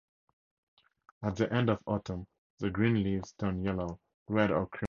[1.21, 2.25] At the end of autumn,
[2.57, 4.79] the green leaves turn yellow, red or crimson.